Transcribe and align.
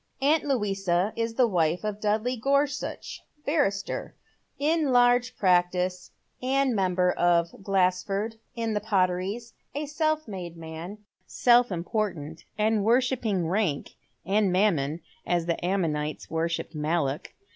Aunt 0.19 0.45
Louisa 0.45 1.13
is 1.15 1.35
the 1.35 1.45
wife 1.45 1.83
of 1.83 1.99
Dudley 2.01 2.35
Gorsuch, 2.35 3.21
barrister, 3.45 4.15
in 4.57 4.91
large 4.91 5.37
practice, 5.37 6.09
and 6.41 6.75
member 6.75 7.13
for 7.15 7.55
Glaseford, 7.61 8.39
in 8.55 8.73
the 8.73 8.79
Potteries, 8.81 9.53
a 9.75 9.85
self 9.85 10.27
made 10.27 10.57
man, 10.57 10.97
self 11.27 11.71
important, 11.71 12.45
and 12.57 12.83
worshipping 12.83 13.47
rank 13.47 13.91
and 14.25 14.51
mam 14.51 14.77
mon, 14.77 15.01
as 15.23 15.45
the 15.45 15.63
Ammonites 15.63 16.31
worshipped 16.31 16.73
Moloch. 16.73 17.31